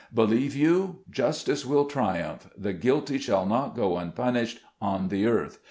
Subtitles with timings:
[0.11, 5.59] Believe you, justice will triumph, the guilty shall not go unpunished on the earth!